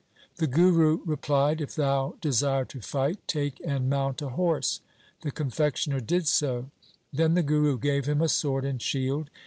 [0.37, 4.81] The Guru replied,' If thou desire to fight, take and mount a horse.'
[5.21, 6.71] The confectioner did so.
[7.13, 9.29] Then the Guru gave him a sword and shield.